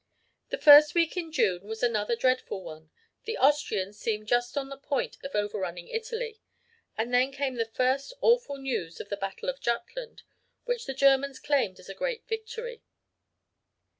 "The 0.49 0.57
first 0.57 0.95
week 0.95 1.15
in 1.15 1.31
June 1.31 1.65
was 1.67 1.83
another 1.83 2.15
dreadful 2.15 2.63
one. 2.63 2.89
The 3.25 3.37
Austrians 3.37 3.99
seemed 3.99 4.27
just 4.29 4.57
on 4.57 4.69
the 4.69 4.75
point 4.77 5.17
of 5.23 5.35
overrunning 5.35 5.89
Italy: 5.89 6.41
and 6.97 7.13
then 7.13 7.31
came 7.31 7.53
the 7.53 7.65
first 7.65 8.11
awful 8.19 8.57
news 8.57 8.99
of 8.99 9.09
the 9.09 9.15
Battle 9.17 9.47
of 9.47 9.61
Jutland, 9.61 10.23
which 10.65 10.87
the 10.87 10.95
Germans 10.95 11.39
claimed 11.39 11.79
as 11.79 11.87
a 11.87 11.93
great 11.93 12.27
victory. 12.27 12.81